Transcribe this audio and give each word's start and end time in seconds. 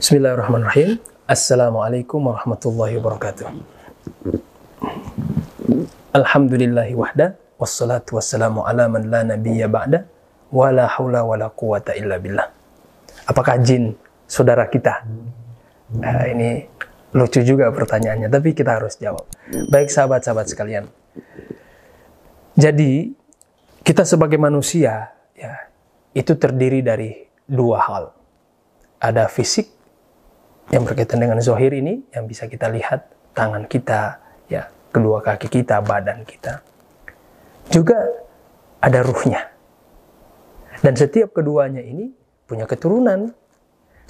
Bismillahirrahmanirrahim. 0.00 0.96
Assalamualaikum 1.28 2.24
warahmatullahi 2.24 2.96
wabarakatuh. 2.96 3.52
Alhamdulillahi 6.16 6.96
wahda 6.96 7.36
wassalatu 7.60 8.16
wassalamu 8.16 8.64
ala 8.64 8.88
man 8.88 9.12
la 9.12 9.28
nabiyya 9.28 9.68
ba'da 9.68 10.08
wa 10.56 10.72
la 10.72 10.88
haula 10.88 11.20
wa 11.20 11.36
la 11.36 11.52
quwata 11.52 11.92
illa 12.00 12.16
billah. 12.16 12.48
Apakah 13.28 13.60
jin 13.60 13.92
saudara 14.24 14.72
kita? 14.72 15.04
Nah, 16.00 16.24
ini 16.32 16.64
lucu 17.12 17.44
juga 17.44 17.68
pertanyaannya, 17.68 18.32
tapi 18.32 18.56
kita 18.56 18.80
harus 18.80 18.96
jawab. 18.96 19.28
Baik 19.68 19.92
sahabat-sahabat 19.92 20.48
sekalian. 20.48 20.88
Jadi, 22.56 23.12
kita 23.84 24.08
sebagai 24.08 24.40
manusia 24.40 25.12
ya, 25.36 25.68
itu 26.16 26.32
terdiri 26.40 26.80
dari 26.80 27.20
dua 27.44 27.84
hal. 27.84 28.04
Ada 28.96 29.28
fisik 29.28 29.79
yang 30.70 30.86
berkaitan 30.86 31.18
dengan 31.18 31.38
zohir 31.42 31.74
ini 31.74 32.06
yang 32.14 32.30
bisa 32.30 32.46
kita 32.46 32.70
lihat 32.70 33.10
tangan 33.34 33.66
kita, 33.66 34.22
ya 34.46 34.70
kedua 34.94 35.22
kaki 35.22 35.50
kita, 35.50 35.82
badan 35.82 36.22
kita. 36.22 36.62
Juga 37.70 37.98
ada 38.82 39.02
ruhnya. 39.02 39.50
Dan 40.80 40.96
setiap 40.96 41.36
keduanya 41.36 41.82
ini 41.82 42.10
punya 42.46 42.64
keturunan. 42.64 43.34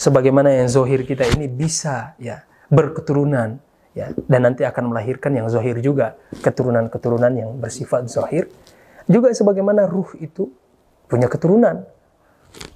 Sebagaimana 0.01 0.49
yang 0.49 0.69
zohir 0.73 1.05
kita 1.05 1.29
ini 1.37 1.45
bisa 1.45 2.17
ya 2.17 2.41
berketurunan 2.73 3.61
ya 3.93 4.15
dan 4.31 4.41
nanti 4.47 4.63
akan 4.63 4.95
melahirkan 4.95 5.35
yang 5.35 5.51
zohir 5.51 5.77
juga 5.83 6.15
keturunan-keturunan 6.41 7.33
yang 7.35 7.51
bersifat 7.59 8.07
zohir 8.07 8.47
juga 9.11 9.35
sebagaimana 9.35 9.91
ruh 9.91 10.07
itu 10.23 10.49
punya 11.11 11.27
keturunan 11.27 11.83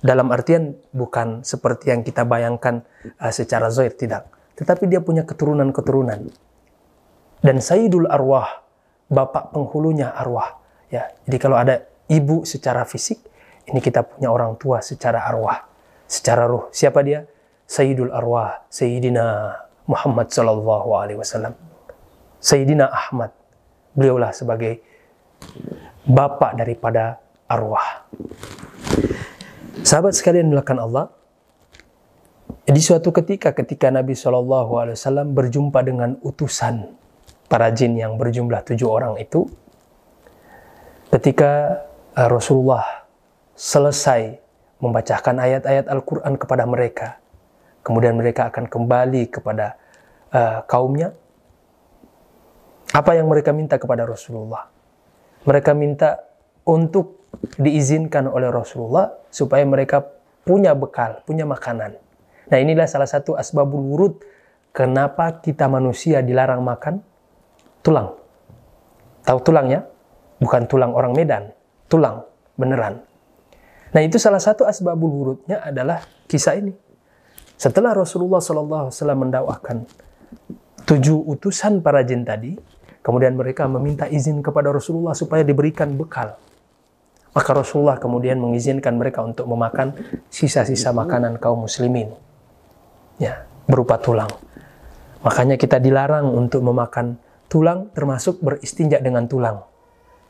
dalam 0.04 0.30
artian 0.30 0.76
bukan 0.92 1.42
seperti 1.42 1.90
yang 1.90 2.04
kita 2.04 2.22
bayangkan 2.28 2.84
uh, 3.18 3.32
secara 3.32 3.72
zahir 3.72 3.96
tidak. 3.96 4.28
Tetapi 4.54 4.86
dia 4.86 5.02
punya 5.02 5.26
keturunan-keturunan. 5.26 6.30
Dan 7.44 7.56
sayyidul 7.60 8.08
arwah 8.08 8.64
bapak 9.10 9.52
penghulunya 9.52 10.12
arwah. 10.14 10.60
Ya 10.88 11.10
jadi 11.26 11.36
kalau 11.40 11.56
ada 11.58 11.84
ibu 12.08 12.46
secara 12.46 12.86
fisik 12.86 13.20
ini 13.68 13.80
kita 13.80 14.04
punya 14.04 14.28
orang 14.28 14.56
tua 14.60 14.80
secara 14.84 15.24
arwah. 15.24 15.64
Secara 16.04 16.44
ruh. 16.44 16.68
Siapa 16.70 17.00
dia? 17.00 17.24
Sayyidul 17.64 18.12
arwah 18.12 18.68
sayyidina 18.68 19.56
Muhammad 19.88 20.28
sallallahu 20.28 20.88
alaihi 20.96 21.18
wasallam. 21.18 21.56
Sayyidina 22.40 22.92
Ahmad. 22.92 23.32
Beliaulah 23.96 24.36
sebagai 24.36 24.84
bapak 26.04 26.60
daripada 26.60 27.20
arwah 27.48 28.04
Sahabat 29.94 30.18
sekalian 30.18 30.50
melakukan 30.50 30.82
Allah, 30.82 31.06
di 32.66 32.82
suatu 32.82 33.14
ketika 33.14 33.54
ketika 33.54 33.94
Nabi 33.94 34.18
Shallallahu 34.18 34.90
berjumpa 35.30 35.86
dengan 35.86 36.18
utusan 36.18 36.98
para 37.46 37.70
jin 37.70 37.94
yang 37.94 38.18
berjumlah 38.18 38.66
tujuh 38.66 38.90
orang 38.90 39.22
itu, 39.22 39.46
ketika 41.14 41.78
uh, 42.18 42.26
Rasulullah 42.26 43.06
selesai 43.54 44.34
membacakan 44.82 45.38
ayat-ayat 45.38 45.86
Al-Quran 45.86 46.42
kepada 46.42 46.66
mereka, 46.66 47.22
kemudian 47.86 48.18
mereka 48.18 48.50
akan 48.50 48.66
kembali 48.66 49.30
kepada 49.30 49.78
uh, 50.34 50.66
kaumnya, 50.66 51.14
apa 52.90 53.14
yang 53.14 53.30
mereka 53.30 53.54
minta 53.54 53.78
kepada 53.78 54.02
Rasulullah? 54.10 54.66
Mereka 55.46 55.70
minta 55.78 56.18
untuk 56.66 57.23
diizinkan 57.58 58.26
oleh 58.30 58.50
Rasulullah 58.50 59.12
supaya 59.30 59.62
mereka 59.66 60.02
punya 60.44 60.76
bekal, 60.76 61.24
punya 61.24 61.48
makanan. 61.48 61.96
Nah 62.52 62.58
inilah 62.60 62.84
salah 62.84 63.08
satu 63.08 63.34
asbabul 63.34 63.80
wurud 63.80 64.14
kenapa 64.70 65.40
kita 65.40 65.64
manusia 65.66 66.20
dilarang 66.20 66.60
makan 66.60 67.00
tulang. 67.80 68.16
Tahu 69.24 69.38
tulangnya? 69.40 69.88
Bukan 70.36 70.68
tulang 70.68 70.92
orang 70.92 71.16
Medan, 71.16 71.48
tulang 71.88 72.28
beneran. 72.60 73.00
Nah 73.96 74.00
itu 74.04 74.20
salah 74.20 74.42
satu 74.42 74.68
asbabul 74.68 75.08
wurudnya 75.08 75.64
adalah 75.64 76.04
kisah 76.28 76.60
ini. 76.60 76.74
Setelah 77.54 77.94
Rasulullah 77.94 78.42
SAW 78.42 78.90
mendakwakan 78.92 79.86
tujuh 80.84 81.16
utusan 81.16 81.80
para 81.80 82.04
jin 82.04 82.26
tadi, 82.26 82.58
kemudian 83.00 83.38
mereka 83.38 83.64
meminta 83.70 84.04
izin 84.10 84.44
kepada 84.44 84.68
Rasulullah 84.74 85.16
supaya 85.16 85.46
diberikan 85.46 85.96
bekal 85.96 86.36
maka 87.34 87.50
Rasulullah 87.50 87.98
kemudian 87.98 88.38
mengizinkan 88.38 88.94
mereka 88.94 89.26
untuk 89.26 89.50
memakan 89.50 89.90
sisa-sisa 90.30 90.94
makanan 90.94 91.42
kaum 91.42 91.66
muslimin. 91.66 92.14
Ya, 93.18 93.42
berupa 93.66 93.98
tulang. 93.98 94.30
Makanya 95.26 95.58
kita 95.58 95.82
dilarang 95.82 96.30
untuk 96.30 96.62
memakan 96.62 97.18
tulang 97.50 97.90
termasuk 97.90 98.38
beristinja 98.38 99.02
dengan 99.02 99.26
tulang. 99.26 99.66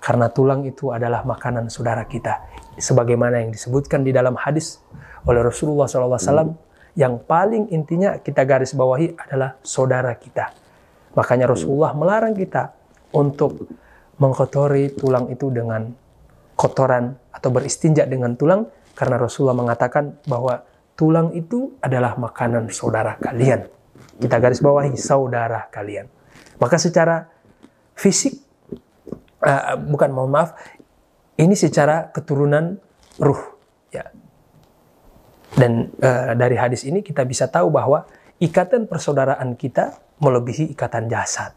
Karena 0.01 0.33
tulang 0.33 0.65
itu 0.65 0.93
adalah 0.93 1.25
makanan 1.29 1.69
saudara 1.69 2.09
kita. 2.09 2.41
Sebagaimana 2.81 3.45
yang 3.45 3.53
disebutkan 3.53 4.05
di 4.05 4.13
dalam 4.13 4.37
hadis 4.37 4.81
oleh 5.25 5.41
Rasulullah 5.41 5.89
SAW, 5.89 6.57
yang 6.95 7.21
paling 7.21 7.73
intinya 7.73 8.17
kita 8.21 8.45
garis 8.49 8.73
bawahi 8.73 9.17
adalah 9.17 9.61
saudara 9.61 10.13
kita. 10.17 10.53
Makanya 11.17 11.53
Rasulullah 11.53 11.93
melarang 11.93 12.37
kita 12.37 12.71
untuk 13.13 13.67
mengkotori 14.21 14.95
tulang 14.95 15.27
itu 15.33 15.51
dengan 15.51 16.04
kotoran 16.65 17.21
atau 17.29 17.53
beristinja 17.53 18.09
dengan 18.09 18.33
tulang 18.41 18.73
karena 18.97 19.21
Rasulullah 19.21 19.53
mengatakan 19.53 20.17
bahwa 20.25 20.65
tulang 20.97 21.37
itu 21.37 21.77
adalah 21.85 22.17
makanan 22.17 22.73
saudara 22.73 23.21
kalian. 23.21 23.69
Kita 24.17 24.41
garis 24.41 24.65
bawahi 24.65 24.97
saudara 24.97 25.69
kalian. 25.69 26.09
Maka 26.57 26.81
secara 26.81 27.29
fisik 27.93 28.41
uh, 29.45 29.77
bukan 29.77 30.09
mohon 30.09 30.33
maaf 30.33 30.57
ini 31.37 31.53
secara 31.53 32.09
keturunan 32.15 32.81
ruh 33.21 33.43
ya. 33.93 34.09
Dan 35.53 35.93
uh, 36.01 36.33
dari 36.33 36.57
hadis 36.57 36.89
ini 36.89 37.05
kita 37.05 37.29
bisa 37.29 37.53
tahu 37.53 37.69
bahwa 37.69 38.09
ikatan 38.41 38.89
persaudaraan 38.89 39.53
kita 39.55 40.01
melebihi 40.19 40.73
ikatan 40.73 41.13
jasad. 41.13 41.53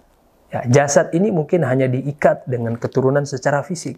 Ya, 0.51 0.65
jasad 0.67 1.15
ini 1.15 1.31
mungkin 1.31 1.63
hanya 1.63 1.87
diikat 1.87 2.43
dengan 2.49 2.75
keturunan 2.75 3.23
secara 3.23 3.61
fisik. 3.61 3.97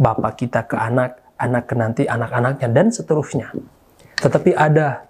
Bapak 0.00 0.40
kita 0.40 0.64
ke 0.64 0.80
anak, 0.80 1.20
anak 1.36 1.68
ke 1.68 1.74
nanti 1.76 2.02
anak-anaknya 2.08 2.68
dan 2.72 2.88
seterusnya. 2.88 3.52
Tetapi 4.16 4.56
ada 4.56 5.04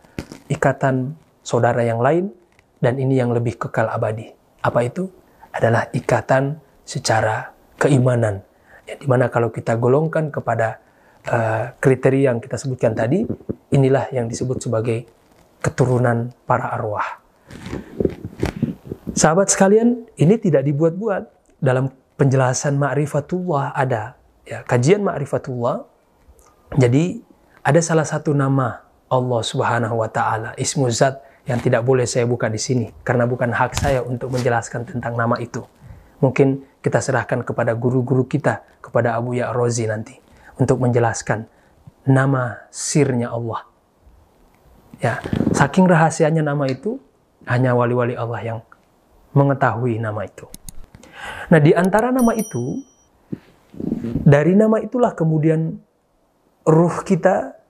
ikatan 0.50 1.14
saudara 1.46 1.86
yang 1.86 2.02
lain 2.02 2.34
dan 2.82 2.98
ini 2.98 3.14
yang 3.14 3.30
lebih 3.30 3.54
kekal 3.54 3.86
abadi. 3.86 4.34
Apa 4.66 4.82
itu? 4.82 5.06
Adalah 5.54 5.86
ikatan 5.94 6.58
secara 6.82 7.54
keimanan. 7.78 8.42
Ya, 8.82 8.98
di 8.98 9.06
mana 9.06 9.30
kalau 9.30 9.54
kita 9.54 9.78
golongkan 9.78 10.34
kepada 10.34 10.82
uh, 11.30 11.70
kriteria 11.78 12.34
yang 12.34 12.42
kita 12.42 12.58
sebutkan 12.58 12.94
tadi, 12.94 13.22
inilah 13.70 14.10
yang 14.10 14.26
disebut 14.26 14.58
sebagai 14.58 15.06
keturunan 15.62 16.34
para 16.50 16.66
arwah. 16.74 17.22
Sahabat 19.14 19.54
sekalian, 19.54 20.06
ini 20.18 20.34
tidak 20.38 20.66
dibuat-buat. 20.66 21.38
Dalam 21.60 21.92
penjelasan 22.16 22.80
ma'rifatullah 22.80 23.76
ada 23.76 24.19
ya, 24.50 24.66
kajian 24.66 25.06
ma'rifatullah. 25.06 25.86
Jadi 26.74 27.22
ada 27.62 27.78
salah 27.78 28.02
satu 28.02 28.34
nama 28.34 28.82
Allah 29.06 29.42
Subhanahu 29.46 30.02
wa 30.02 30.10
taala, 30.10 30.50
ismu 30.58 30.90
zat 30.90 31.22
yang 31.46 31.62
tidak 31.62 31.86
boleh 31.86 32.06
saya 32.06 32.26
buka 32.26 32.50
di 32.50 32.58
sini 32.58 32.86
karena 33.06 33.30
bukan 33.30 33.54
hak 33.54 33.78
saya 33.78 34.02
untuk 34.02 34.34
menjelaskan 34.34 34.82
tentang 34.86 35.14
nama 35.14 35.38
itu. 35.38 35.62
Mungkin 36.18 36.66
kita 36.82 37.00
serahkan 37.00 37.47
kepada 37.47 37.72
guru-guru 37.78 38.26
kita, 38.26 38.66
kepada 38.82 39.16
Abu 39.16 39.38
Ya 39.38 39.54
Rozi 39.54 39.88
nanti 39.88 40.18
untuk 40.60 40.82
menjelaskan 40.82 41.48
nama 42.04 42.68
sirnya 42.68 43.32
Allah. 43.32 43.64
Ya, 45.00 45.16
saking 45.56 45.88
rahasianya 45.88 46.44
nama 46.44 46.68
itu 46.68 47.00
hanya 47.48 47.72
wali-wali 47.72 48.12
Allah 48.12 48.41
yang 48.44 48.58
mengetahui 49.32 49.96
nama 49.96 50.28
itu. 50.28 50.44
Nah, 51.48 51.56
di 51.56 51.72
antara 51.72 52.12
nama 52.12 52.36
itu 52.36 52.84
dari 54.26 54.58
nama 54.58 54.82
itulah 54.82 55.14
kemudian 55.14 55.78
ruh 56.66 56.96
kita 57.06 57.60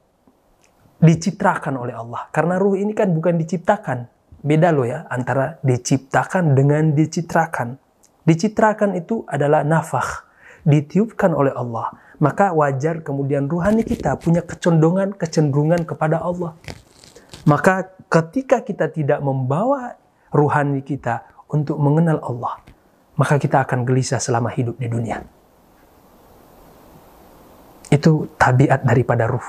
dicitrakan 1.00 1.80
oleh 1.80 1.96
Allah. 1.96 2.28
Karena 2.32 2.60
ruh 2.60 2.76
ini 2.76 2.92
kan 2.92 3.10
bukan 3.12 3.40
diciptakan. 3.40 4.08
Beda 4.40 4.72
loh 4.72 4.88
ya 4.88 5.04
antara 5.12 5.60
diciptakan 5.60 6.56
dengan 6.56 6.96
dicitrakan. 6.96 7.76
Dicitrakan 8.24 8.96
itu 8.96 9.24
adalah 9.28 9.64
nafah, 9.64 10.24
ditiupkan 10.64 11.32
oleh 11.32 11.52
Allah. 11.52 11.92
Maka 12.20 12.52
wajar 12.52 13.00
kemudian 13.00 13.48
ruhani 13.48 13.84
kita 13.84 14.16
punya 14.20 14.44
kecondongan, 14.44 15.16
kecenderungan 15.16 15.88
kepada 15.88 16.20
Allah. 16.20 16.56
Maka 17.48 17.96
ketika 18.12 18.60
kita 18.60 18.92
tidak 18.92 19.24
membawa 19.24 19.96
ruhani 20.28 20.84
kita 20.84 21.24
untuk 21.48 21.80
mengenal 21.80 22.20
Allah, 22.20 22.60
maka 23.16 23.40
kita 23.40 23.64
akan 23.64 23.88
gelisah 23.88 24.20
selama 24.20 24.52
hidup 24.52 24.76
di 24.76 24.88
dunia. 24.88 25.39
Itu 27.90 28.30
tabiat 28.38 28.86
daripada 28.86 29.26
ruh. 29.26 29.44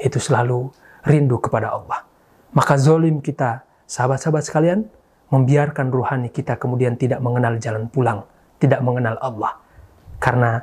Itu 0.00 0.18
selalu 0.18 0.72
rindu 1.04 1.38
kepada 1.38 1.76
Allah. 1.76 2.02
Maka 2.52 2.76
zolim 2.80 3.20
kita, 3.20 3.64
sahabat-sahabat 3.88 4.42
sekalian, 4.44 4.88
membiarkan 5.32 5.88
ruhani 5.88 6.28
kita 6.28 6.60
kemudian 6.60 7.00
tidak 7.00 7.24
mengenal 7.24 7.56
jalan 7.56 7.88
pulang, 7.88 8.24
tidak 8.60 8.84
mengenal 8.84 9.16
Allah. 9.20 9.56
Karena 10.20 10.60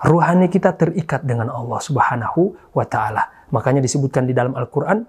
ruhani 0.00 0.48
kita 0.48 0.72
terikat 0.76 1.24
dengan 1.24 1.52
Allah 1.52 1.80
Subhanahu 1.80 2.56
wa 2.72 2.84
taala. 2.88 3.28
Makanya 3.52 3.84
disebutkan 3.84 4.24
di 4.24 4.32
dalam 4.32 4.56
Al-Qur'an 4.56 5.04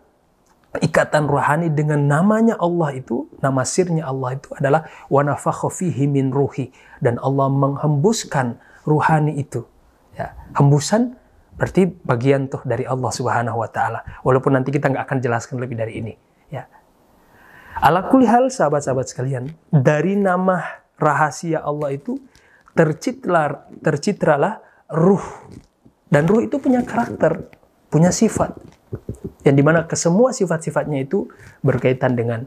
ikatan 0.78 1.26
ruhani 1.26 1.74
dengan 1.74 2.06
namanya 2.06 2.54
Allah 2.62 2.94
itu, 2.94 3.26
nama 3.42 3.66
sirnya 3.66 4.06
Allah 4.06 4.38
itu 4.38 4.54
adalah 4.54 4.86
wa 5.10 5.24
fihi 5.74 6.06
min 6.06 6.30
ruhi 6.30 6.70
dan 7.02 7.18
Allah 7.24 7.50
menghembuskan 7.50 8.60
ruhani 8.86 9.42
itu. 9.42 9.66
Ya, 10.14 10.36
hembusan 10.54 11.16
berarti 11.60 11.92
bagian 11.92 12.48
tuh 12.48 12.64
dari 12.64 12.88
Allah 12.88 13.12
Subhanahu 13.12 13.60
wa 13.60 13.68
taala. 13.68 14.00
Walaupun 14.24 14.56
nanti 14.56 14.72
kita 14.72 14.88
nggak 14.88 15.04
akan 15.04 15.18
jelaskan 15.20 15.60
lebih 15.60 15.76
dari 15.76 16.00
ini, 16.00 16.16
ya. 16.48 16.64
Ala 17.84 18.08
hal 18.08 18.48
sahabat-sahabat 18.48 19.12
sekalian, 19.12 19.52
dari 19.68 20.16
nama 20.16 20.64
rahasia 20.96 21.60
Allah 21.60 21.92
itu 21.92 22.16
tercitra 22.72 23.68
tercitralah 23.84 24.64
ruh. 24.88 25.24
Dan 26.08 26.26
ruh 26.26 26.42
itu 26.48 26.58
punya 26.58 26.82
karakter, 26.82 27.52
punya 27.92 28.10
sifat 28.10 28.56
yang 29.46 29.56
di 29.56 29.64
mana 29.64 29.86
kesemua 29.86 30.34
sifat-sifatnya 30.34 31.06
itu 31.06 31.30
berkaitan 31.62 32.18
dengan 32.18 32.44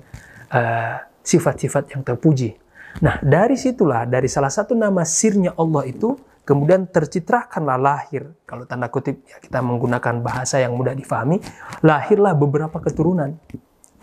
uh, 0.51 0.97
sifat-sifat 1.23 1.95
yang 1.97 2.03
terpuji. 2.03 2.59
Nah, 3.01 3.17
dari 3.25 3.57
situlah, 3.57 4.05
dari 4.05 4.29
salah 4.29 4.53
satu 4.53 4.77
nama 4.77 5.01
sirnya 5.07 5.57
Allah 5.57 5.89
itu, 5.89 6.13
kemudian 6.43 6.91
tercitrakanlah 6.91 7.79
lahir, 7.79 8.35
kalau 8.47 8.67
tanda 8.67 8.91
kutip 8.91 9.23
ya 9.27 9.39
kita 9.39 9.63
menggunakan 9.63 10.23
bahasa 10.23 10.59
yang 10.59 10.75
mudah 10.75 10.95
difahami, 10.95 11.39
lahirlah 11.83 12.35
beberapa 12.35 12.79
keturunan. 12.83 13.39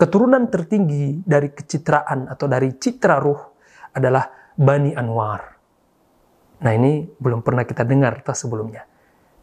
Keturunan 0.00 0.48
tertinggi 0.48 1.20
dari 1.20 1.52
kecitraan 1.52 2.24
atau 2.32 2.48
dari 2.48 2.72
citra 2.72 3.20
ruh 3.20 3.40
adalah 3.92 4.52
Bani 4.56 4.96
Anwar. 4.96 5.40
Nah 6.60 6.72
ini 6.72 7.04
belum 7.04 7.44
pernah 7.44 7.68
kita 7.68 7.84
dengar 7.84 8.24
sebelumnya. 8.32 8.84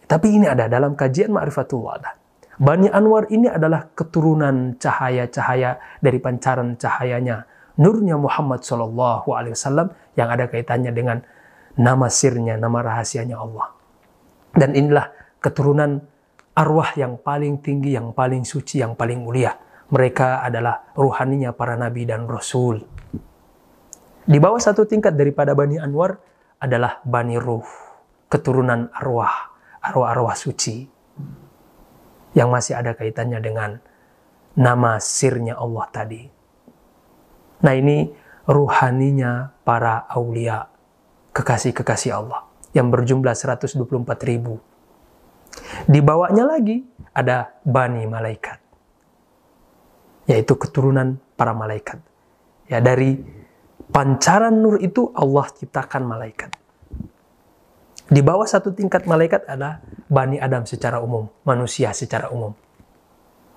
Tapi 0.08 0.34
ini 0.34 0.46
ada 0.50 0.66
dalam 0.66 0.98
kajian 0.98 1.30
Ma'rifatullah. 1.30 2.26
Bani 2.58 2.90
Anwar 2.90 3.30
ini 3.30 3.46
adalah 3.46 3.94
keturunan 3.94 4.82
cahaya-cahaya 4.82 5.78
dari 6.02 6.18
pancaran 6.18 6.74
cahayanya 6.74 7.46
nurnya 7.78 8.18
Muhammad 8.18 8.66
Shallallahu 8.66 9.30
Alaihi 9.30 9.54
Wasallam 9.54 9.94
yang 10.18 10.34
ada 10.34 10.50
kaitannya 10.50 10.90
dengan 10.90 11.22
nama 11.78 12.08
sirnya, 12.10 12.58
nama 12.58 12.82
rahasianya 12.82 13.38
Allah. 13.38 13.74
Dan 14.52 14.74
inilah 14.74 15.14
keturunan 15.38 16.02
arwah 16.58 16.92
yang 16.98 17.22
paling 17.22 17.62
tinggi, 17.62 17.94
yang 17.94 18.12
paling 18.18 18.42
suci, 18.42 18.82
yang 18.82 18.98
paling 18.98 19.22
mulia. 19.22 19.54
Mereka 19.88 20.44
adalah 20.44 20.92
ruhaninya 20.98 21.54
para 21.56 21.80
nabi 21.80 22.04
dan 22.04 22.28
rasul. 22.28 22.82
Di 24.28 24.38
bawah 24.44 24.60
satu 24.60 24.84
tingkat 24.84 25.16
daripada 25.16 25.56
Bani 25.56 25.80
Anwar 25.80 26.20
adalah 26.60 27.00
Bani 27.08 27.40
Ruh, 27.40 27.64
keturunan 28.28 28.92
arwah, 28.92 29.56
arwah-arwah 29.80 30.36
suci 30.36 30.84
yang 32.36 32.52
masih 32.52 32.76
ada 32.76 32.92
kaitannya 32.92 33.40
dengan 33.40 33.80
nama 34.58 35.00
sirnya 35.00 35.56
Allah 35.56 35.86
tadi. 35.94 36.28
Nah 37.64 37.74
ini 37.74 38.12
ruhaninya 38.50 39.64
para 39.64 40.04
aulia, 40.12 40.68
kekasih-kekasih 41.38 42.18
Allah 42.18 42.50
yang 42.74 42.90
berjumlah 42.90 43.38
124 43.38 43.78
ribu. 44.26 44.58
Di 45.86 46.02
bawahnya 46.02 46.50
lagi 46.50 46.82
ada 47.14 47.54
Bani 47.62 48.10
Malaikat, 48.10 48.58
yaitu 50.26 50.58
keturunan 50.58 51.22
para 51.38 51.54
malaikat. 51.54 52.02
Ya 52.66 52.82
dari 52.82 53.22
pancaran 53.94 54.54
nur 54.54 54.82
itu 54.82 55.14
Allah 55.14 55.46
ciptakan 55.54 56.04
malaikat. 56.10 56.52
Di 58.08 58.22
bawah 58.24 58.48
satu 58.48 58.72
tingkat 58.72 59.04
malaikat 59.06 59.46
adalah 59.46 59.84
Bani 60.08 60.40
Adam 60.40 60.64
secara 60.64 61.04
umum, 61.04 61.28
manusia 61.44 61.92
secara 61.92 62.32
umum. 62.32 62.56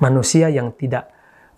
Manusia 0.01 0.49
yang 0.49 0.73
tidak 0.75 1.07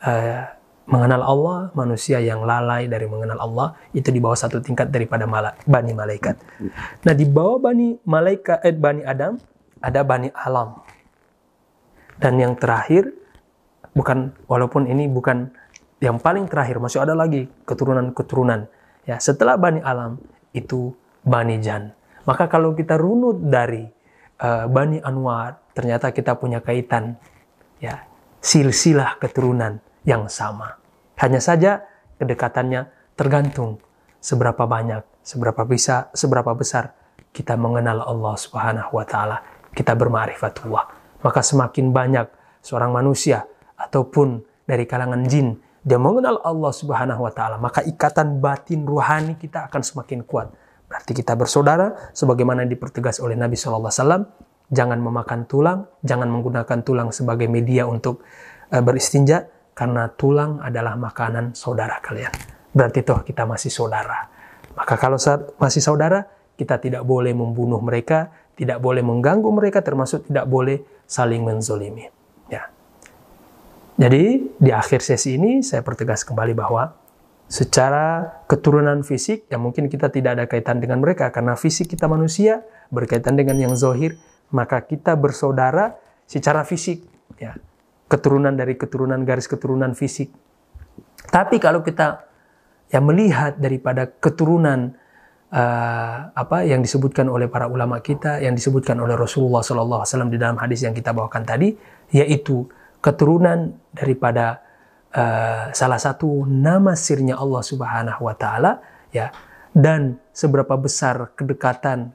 uh, 0.02 0.44
mengenal 0.92 1.24
Allah, 1.24 1.58
manusia 1.72 2.20
yang 2.20 2.44
lalai 2.44 2.84
dari 2.84 3.08
mengenal 3.08 3.40
Allah, 3.40 3.72
itu 3.96 4.12
di 4.12 4.20
bawah 4.20 4.36
satu 4.36 4.60
tingkat 4.60 4.92
daripada 4.92 5.24
mala, 5.24 5.56
Bani 5.64 5.96
Malaikat. 5.96 6.36
Nah 7.08 7.14
di 7.16 7.24
bawah 7.24 7.56
Bani 7.56 7.96
Malaikat, 8.04 8.60
eh, 8.60 8.76
Bani 8.76 9.00
Adam, 9.00 9.40
ada 9.80 10.04
Bani 10.04 10.28
Alam. 10.36 10.84
Dan 12.20 12.36
yang 12.36 12.54
terakhir, 12.60 13.08
bukan 13.96 14.36
walaupun 14.44 14.84
ini 14.84 15.08
bukan 15.08 15.48
yang 16.04 16.20
paling 16.20 16.44
terakhir, 16.44 16.76
masih 16.76 17.00
ada 17.00 17.16
lagi 17.16 17.48
keturunan-keturunan. 17.64 18.68
Ya, 19.08 19.16
setelah 19.16 19.56
Bani 19.56 19.80
Alam, 19.80 20.20
itu 20.52 20.92
Bani 21.24 21.56
Jan. 21.64 21.96
Maka 22.28 22.52
kalau 22.52 22.76
kita 22.76 23.00
runut 23.00 23.40
dari 23.48 23.88
uh, 24.44 24.68
Bani 24.68 25.00
Anwar, 25.00 25.58
ternyata 25.72 26.12
kita 26.12 26.36
punya 26.36 26.60
kaitan 26.60 27.16
ya 27.80 28.04
silsilah 28.44 29.18
keturunan 29.18 29.80
yang 30.04 30.28
sama. 30.28 30.81
Hanya 31.22 31.38
saja 31.38 31.86
kedekatannya 32.18 33.14
tergantung 33.14 33.78
seberapa 34.18 34.66
banyak, 34.66 35.06
seberapa 35.22 35.62
bisa, 35.62 36.10
seberapa 36.10 36.50
besar 36.58 36.98
kita 37.30 37.54
mengenal 37.54 38.02
Allah 38.02 38.34
Subhanahu 38.34 38.98
wa 38.98 39.06
taala, 39.06 39.38
kita 39.72 39.94
berma'rifatullah. 39.94 40.84
Maka 41.22 41.40
semakin 41.40 41.94
banyak 41.94 42.26
seorang 42.58 42.90
manusia 42.90 43.46
ataupun 43.78 44.42
dari 44.66 44.84
kalangan 44.84 45.22
jin 45.30 45.54
dia 45.82 45.98
mengenal 45.98 46.42
Allah 46.42 46.70
Subhanahu 46.74 47.26
wa 47.26 47.32
taala, 47.34 47.58
maka 47.58 47.82
ikatan 47.82 48.42
batin 48.42 48.86
ruhani 48.86 49.34
kita 49.38 49.66
akan 49.66 49.82
semakin 49.82 50.22
kuat 50.22 50.50
Berarti 50.92 51.16
kita 51.16 51.32
bersaudara 51.40 52.12
sebagaimana 52.12 52.68
dipertegas 52.68 53.16
oleh 53.24 53.32
Nabi 53.32 53.56
SAW. 53.56 53.88
Jangan 54.68 55.00
memakan 55.00 55.48
tulang, 55.48 55.88
jangan 56.04 56.28
menggunakan 56.28 56.84
tulang 56.84 57.08
sebagai 57.16 57.48
media 57.48 57.88
untuk 57.88 58.20
uh, 58.68 58.82
beristinja 58.84 59.48
karena 59.72 60.08
tulang 60.12 60.60
adalah 60.60 60.96
makanan 60.96 61.56
saudara 61.56 61.98
kalian. 62.00 62.32
Berarti 62.72 63.04
toh 63.04 63.20
kita 63.24 63.44
masih 63.44 63.68
saudara. 63.68 64.28
Maka 64.72 64.96
kalau 64.96 65.20
masih 65.60 65.84
saudara, 65.84 66.24
kita 66.56 66.80
tidak 66.80 67.04
boleh 67.04 67.36
membunuh 67.36 67.80
mereka, 67.84 68.32
tidak 68.56 68.80
boleh 68.80 69.04
mengganggu 69.04 69.48
mereka, 69.52 69.84
termasuk 69.84 70.28
tidak 70.28 70.48
boleh 70.48 70.80
saling 71.04 71.44
menzolimi. 71.44 72.08
Ya. 72.48 72.72
Jadi 74.00 74.48
di 74.56 74.70
akhir 74.72 75.04
sesi 75.04 75.36
ini 75.36 75.60
saya 75.60 75.84
pertegas 75.84 76.24
kembali 76.24 76.56
bahwa 76.56 76.96
secara 77.52 78.40
keturunan 78.48 79.04
fisik 79.04 79.44
yang 79.52 79.60
mungkin 79.60 79.92
kita 79.92 80.08
tidak 80.08 80.40
ada 80.40 80.44
kaitan 80.48 80.80
dengan 80.80 81.04
mereka 81.04 81.28
karena 81.28 81.52
fisik 81.52 81.92
kita 81.92 82.08
manusia 82.08 82.64
berkaitan 82.88 83.36
dengan 83.36 83.60
yang 83.60 83.76
zohir 83.76 84.16
maka 84.48 84.80
kita 84.80 85.12
bersaudara 85.20 86.00
secara 86.24 86.64
fisik 86.64 87.04
ya 87.36 87.52
keturunan 88.12 88.52
dari 88.52 88.76
keturunan 88.76 89.24
garis 89.24 89.48
keturunan 89.48 89.96
fisik. 89.96 90.28
Tapi 91.32 91.56
kalau 91.56 91.80
kita 91.80 92.28
ya 92.92 93.00
melihat 93.00 93.56
daripada 93.56 94.04
keturunan 94.04 94.92
uh, 95.48 96.16
apa 96.36 96.68
yang 96.68 96.84
disebutkan 96.84 97.32
oleh 97.32 97.48
para 97.48 97.72
ulama 97.72 98.04
kita 98.04 98.44
yang 98.44 98.52
disebutkan 98.52 99.00
oleh 99.00 99.16
Rasulullah 99.16 99.64
SAW 99.64 100.28
di 100.28 100.36
dalam 100.36 100.60
hadis 100.60 100.84
yang 100.84 100.92
kita 100.92 101.16
bawakan 101.16 101.48
tadi 101.48 101.72
yaitu 102.12 102.68
keturunan 103.00 103.72
daripada 103.96 104.60
uh, 105.16 105.72
salah 105.72 105.96
satu 105.96 106.44
nama 106.44 106.92
sirnya 106.92 107.40
Allah 107.40 107.64
Subhanahu 107.64 108.28
wa 108.28 108.36
taala 108.36 108.84
ya 109.08 109.32
dan 109.72 110.20
seberapa 110.36 110.76
besar 110.76 111.32
kedekatan 111.32 112.12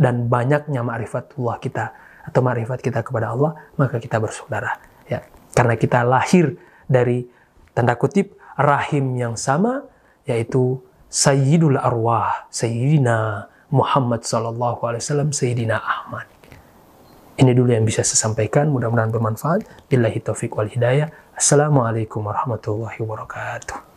dan 0.00 0.14
banyaknya 0.32 0.80
ma'rifatullah 0.80 1.60
kita 1.60 1.92
atau 2.24 2.40
ma'rifat 2.40 2.80
kita 2.80 3.04
kepada 3.04 3.36
Allah 3.36 3.52
maka 3.76 4.00
kita 4.00 4.16
bersaudara 4.16 4.95
karena 5.56 5.74
kita 5.80 6.04
lahir 6.04 6.60
dari 6.84 7.24
tanda 7.72 7.96
kutip 7.96 8.36
rahim 8.60 9.16
yang 9.16 9.34
sama 9.40 9.88
yaitu 10.28 10.84
Sayyidul 11.08 11.80
Arwah 11.80 12.44
Sayyidina 12.52 13.48
Muhammad 13.72 14.22
sallallahu 14.28 14.84
alaihi 14.84 15.02
wasallam 15.02 15.30
Sayyidina 15.32 15.80
Ahmad. 15.80 16.28
Ini 17.36 17.52
dulu 17.52 17.72
yang 17.72 17.84
bisa 17.84 18.00
saya 18.04 18.28
sampaikan 18.28 18.72
mudah-mudahan 18.72 19.12
bermanfaat. 19.12 19.88
Billahi 19.92 20.24
taufik 20.24 20.56
wal 20.56 20.72
hidayah. 20.72 21.12
Assalamualaikum 21.36 22.24
warahmatullahi 22.24 22.96
wabarakatuh. 22.96 23.95